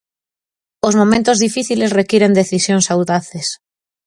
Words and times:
"Os 0.87 0.97
momentos 1.01 1.37
difíciles 1.45 1.95
requiren 1.99 2.37
decisións 2.41 2.85
audaces". 2.93 3.47